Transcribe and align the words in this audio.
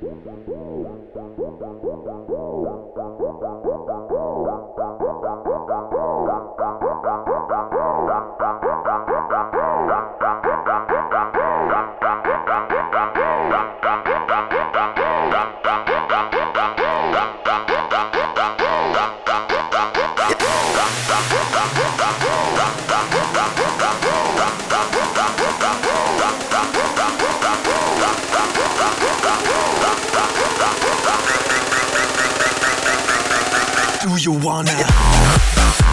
Thank 0.00 0.26
you. 8.62 8.77
You 34.24 34.32
wanna? 34.32 35.87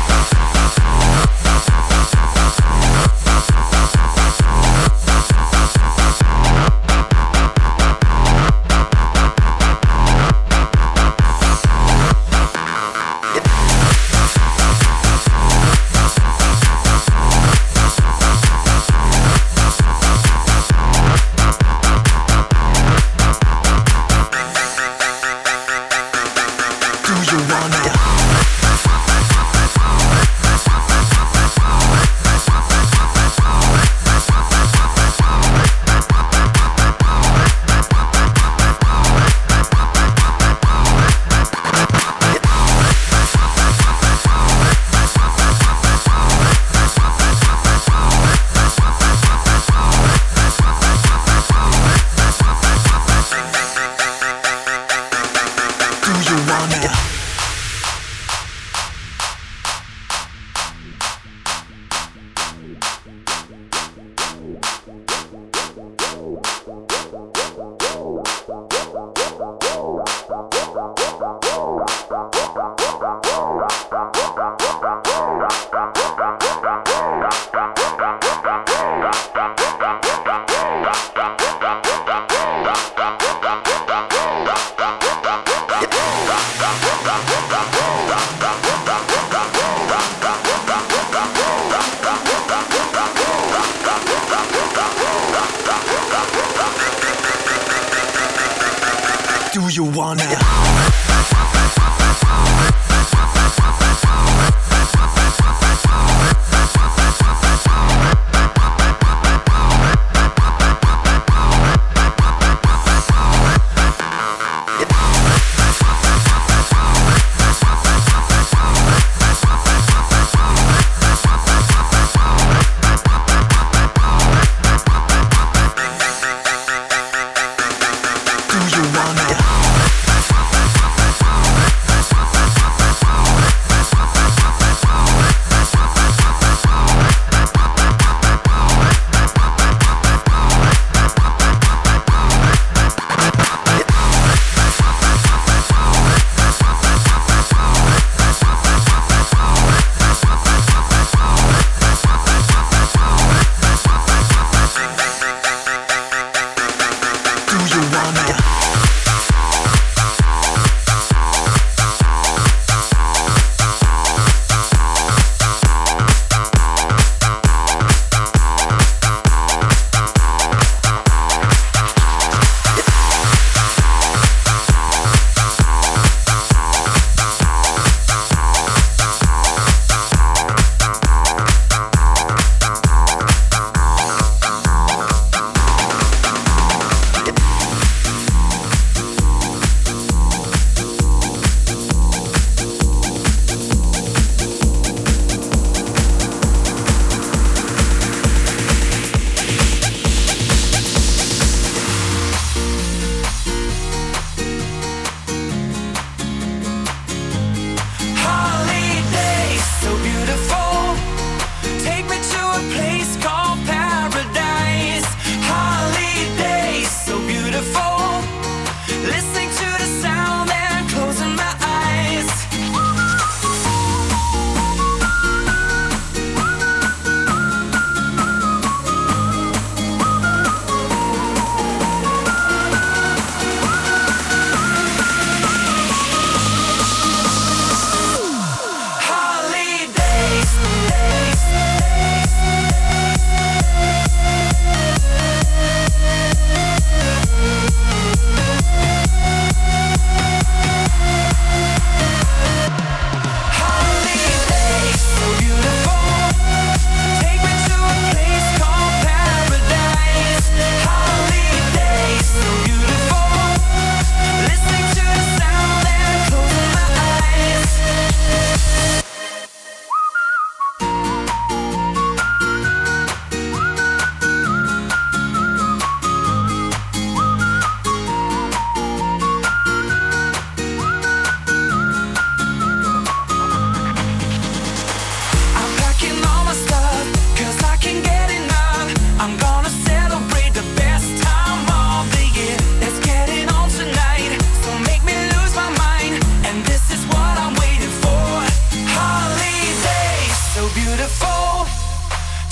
you 99.75 99.83
wanna. 99.83 101.14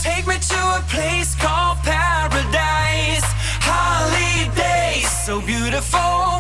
Take 0.04 0.28
me 0.28 0.36
to 0.38 0.56
a 0.56 0.84
place 0.90 1.34
called 1.34 1.78
paradise. 1.78 3.24
Holidays, 3.64 5.10
so 5.10 5.40
beautiful. 5.40 6.33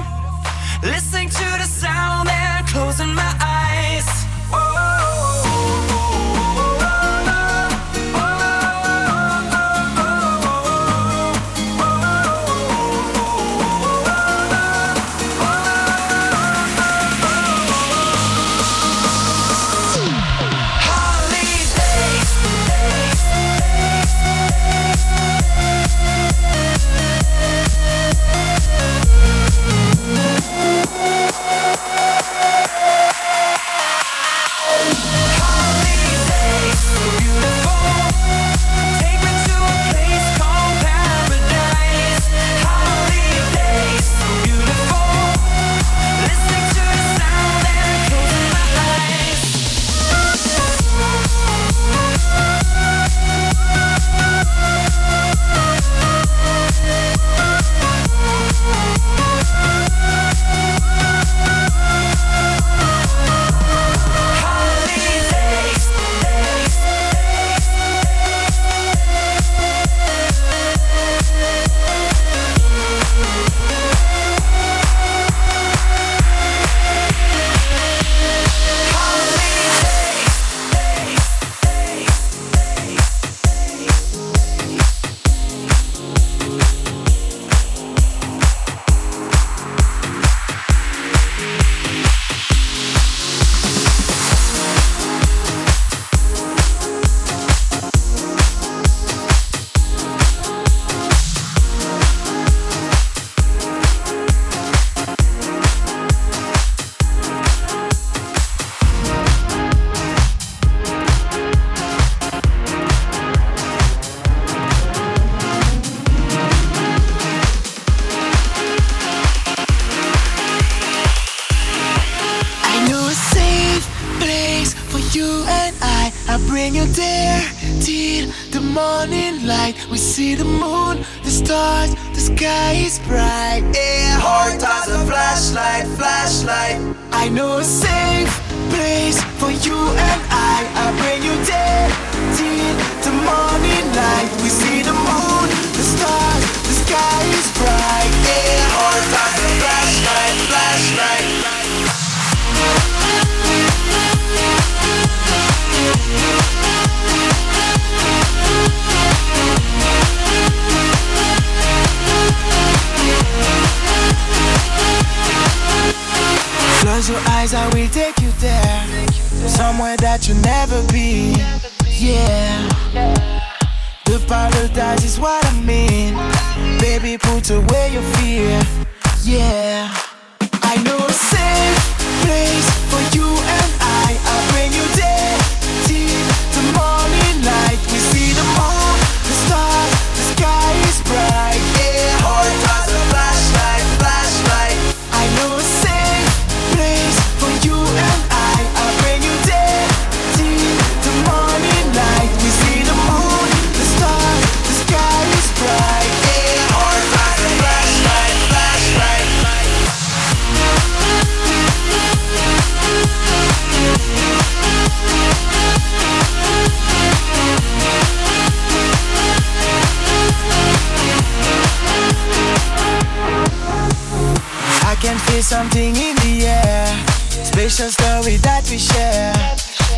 There's 225.33 225.47
something 225.47 225.95
in 225.95 226.15
the 226.17 226.45
air, 226.45 227.05
special 227.27 227.89
story 227.89 228.37
that 228.45 228.69
we 228.69 228.77
share. 228.77 229.33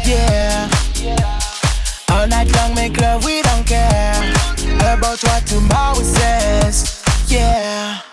Yeah. 0.07 0.69
All 2.09 2.25
night 2.25 2.49
long, 2.55 2.73
make 2.73 2.95
love, 3.01 3.25
we 3.25 3.41
don't 3.41 3.67
care 3.67 4.15
about 4.95 5.21
what 5.21 5.45
tomorrow 5.45 5.95
says. 5.95 7.03
Yeah. 7.27 8.04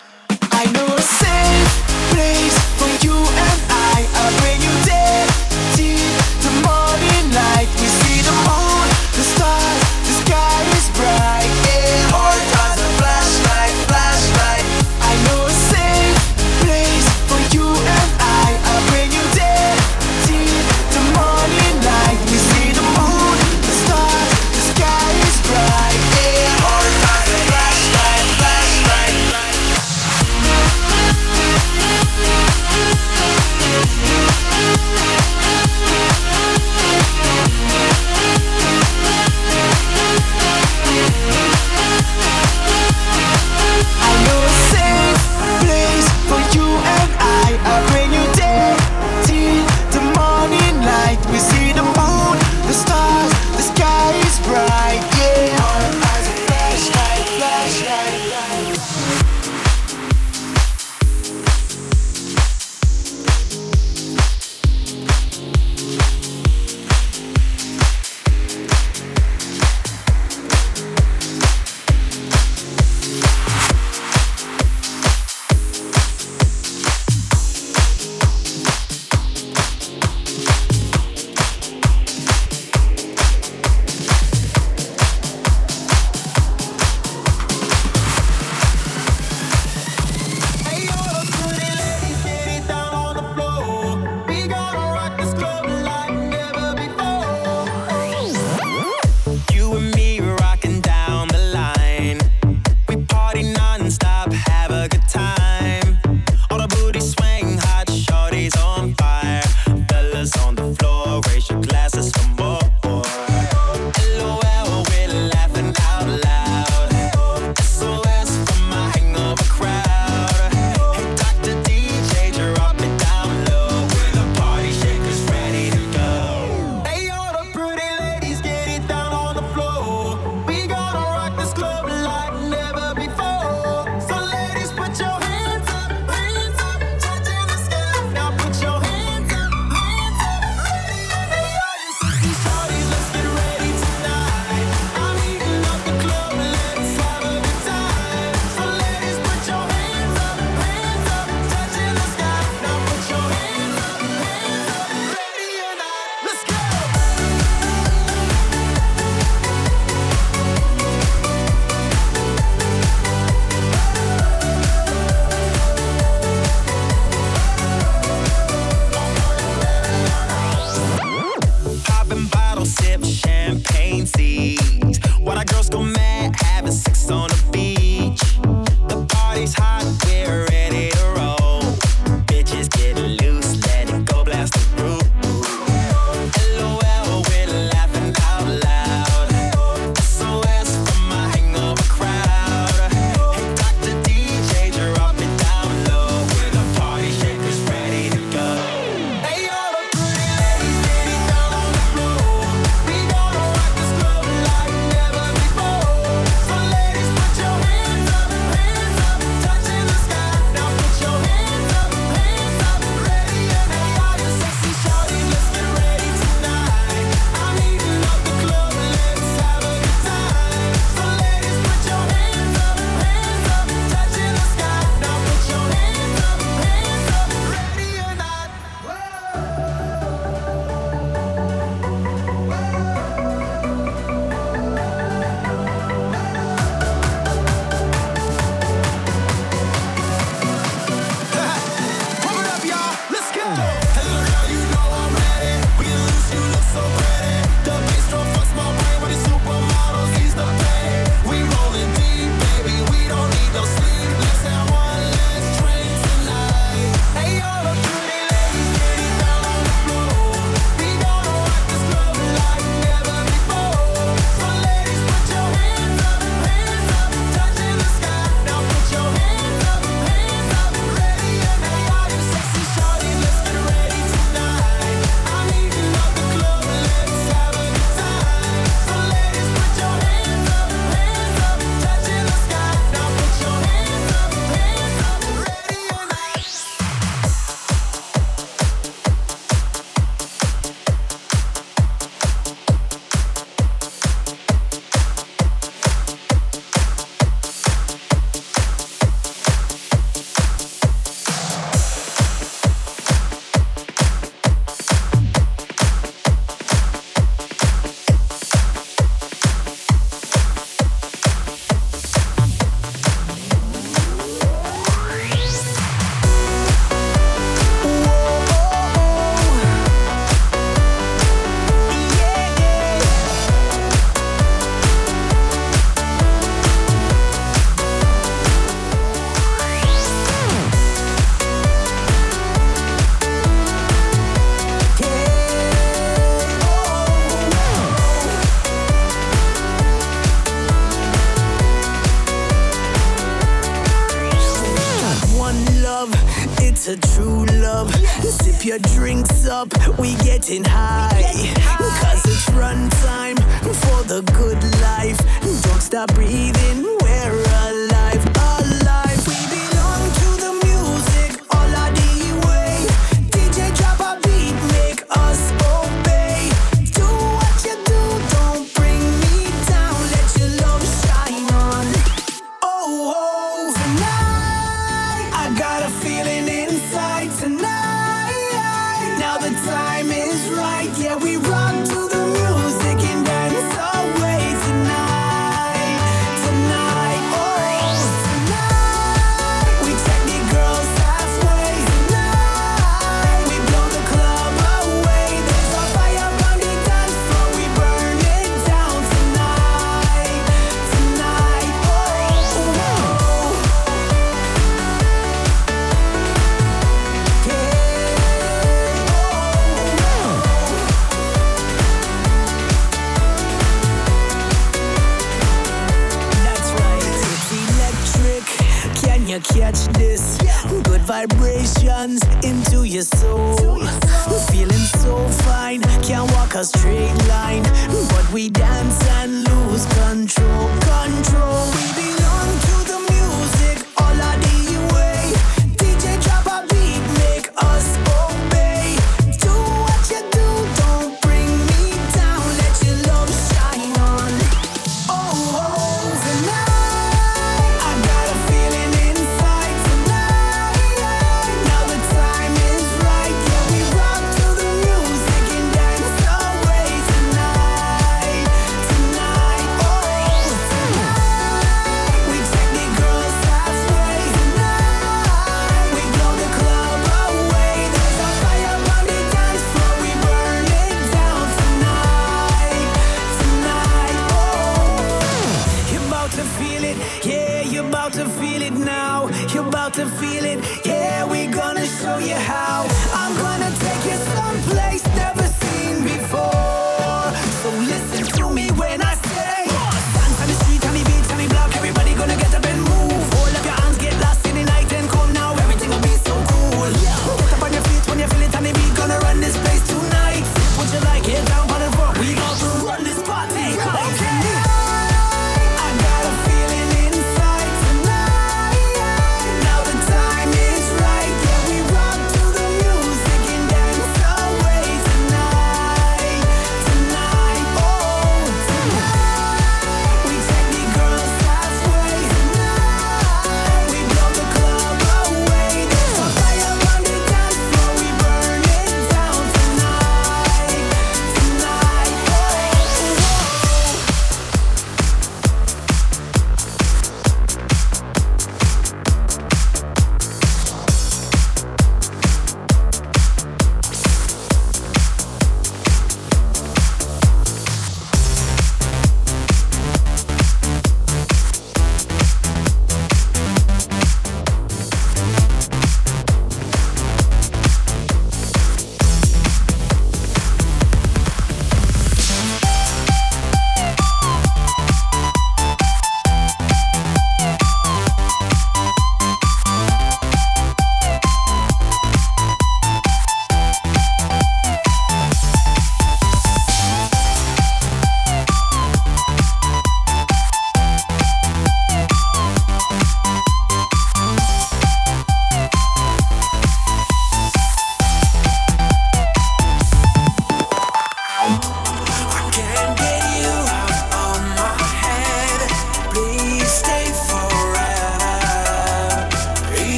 We 428.33 428.49
dance 428.49 428.72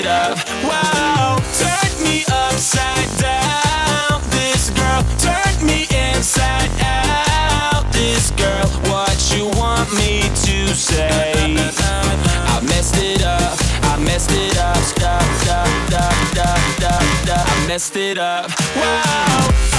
it 0.00 0.06
up. 0.06 0.38
Wow, 0.64 1.38
turn 1.58 2.04
me 2.04 2.24
upside 2.30 3.10
down. 3.18 4.22
This 4.30 4.70
girl, 4.70 5.02
turn 5.18 5.66
me 5.66 5.86
inside 5.90 6.70
out. 6.80 7.84
This 7.92 8.30
girl, 8.30 8.66
what 8.90 9.18
you 9.34 9.46
want 9.58 9.92
me 9.92 10.22
to 10.46 10.74
say? 10.74 11.32
I 11.34 12.60
messed 12.62 12.96
it 12.96 13.22
up. 13.22 13.58
I 13.92 13.98
messed 13.98 14.32
it 14.32 14.56
up. 14.58 14.76
Stop, 14.76 15.22
stop, 15.42 15.68
stop, 15.88 16.14
stop, 16.32 16.58
stop, 16.76 17.02
stop. 17.22 17.46
I 17.48 17.66
messed 17.68 17.96
it 17.96 18.18
up. 18.18 18.50
Wow. 18.76 19.69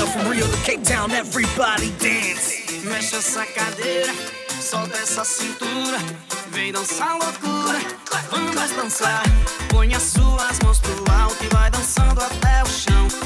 Now 0.00 0.06
for 0.06 0.64
Cape 0.64 0.82
Town, 0.82 1.10
everybody 1.10 1.90
dance. 1.98 2.80
Mexe 2.84 3.16
essa 3.16 3.44
cadeira, 3.44 4.10
solta 4.58 4.96
essa 4.96 5.22
cintura. 5.26 5.98
Vem 6.52 6.72
dançar 6.72 7.18
loucura, 7.18 7.78
vamos 8.30 8.70
dançar. 8.70 9.22
Põe 9.68 9.92
as 9.92 10.02
suas 10.04 10.58
mãos 10.64 10.78
pro 10.78 11.04
alto 11.12 11.44
e 11.44 11.48
vai 11.48 11.70
dançando 11.70 12.18
até 12.18 12.62
o 12.62 12.66
chão. 12.66 13.19